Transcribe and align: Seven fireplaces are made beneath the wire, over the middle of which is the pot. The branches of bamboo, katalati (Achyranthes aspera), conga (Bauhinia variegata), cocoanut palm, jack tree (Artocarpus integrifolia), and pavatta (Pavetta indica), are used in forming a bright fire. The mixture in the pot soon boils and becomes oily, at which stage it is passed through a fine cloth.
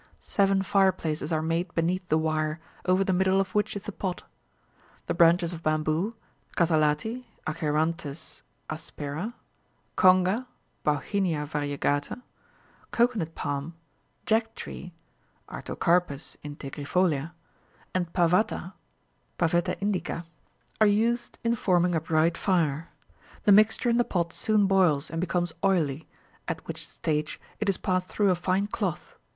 Seven 0.19 0.63
fireplaces 0.63 1.31
are 1.31 1.43
made 1.43 1.75
beneath 1.75 2.07
the 2.07 2.17
wire, 2.17 2.59
over 2.87 3.03
the 3.03 3.13
middle 3.13 3.39
of 3.39 3.53
which 3.53 3.75
is 3.75 3.83
the 3.83 3.91
pot. 3.91 4.23
The 5.05 5.13
branches 5.13 5.53
of 5.53 5.61
bamboo, 5.61 6.15
katalati 6.57 7.25
(Achyranthes 7.45 8.41
aspera), 8.67 9.35
conga 9.95 10.47
(Bauhinia 10.83 11.45
variegata), 11.45 12.19
cocoanut 12.89 13.35
palm, 13.35 13.75
jack 14.25 14.55
tree 14.55 14.91
(Artocarpus 15.47 16.35
integrifolia), 16.43 17.33
and 17.93 18.11
pavatta 18.11 18.73
(Pavetta 19.37 19.77
indica), 19.79 20.25
are 20.81 20.87
used 20.87 21.37
in 21.43 21.53
forming 21.53 21.93
a 21.93 22.01
bright 22.01 22.37
fire. 22.39 22.89
The 23.43 23.51
mixture 23.51 23.89
in 23.89 23.97
the 23.97 24.03
pot 24.03 24.33
soon 24.33 24.65
boils 24.65 25.11
and 25.11 25.21
becomes 25.21 25.53
oily, 25.63 26.07
at 26.47 26.65
which 26.67 26.87
stage 26.89 27.39
it 27.59 27.69
is 27.69 27.77
passed 27.77 28.07
through 28.09 28.31
a 28.31 28.35
fine 28.35 28.65
cloth. 28.65 29.15